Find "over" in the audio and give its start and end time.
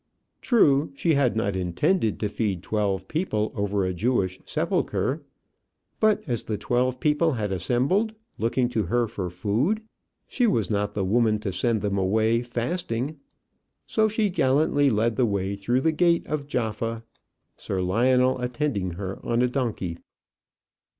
3.53-3.85